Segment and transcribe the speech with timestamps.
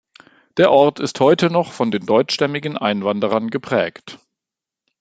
[0.57, 4.17] Der Ort ist heute noch von den deutschstämmigen Einwanderern geprägt.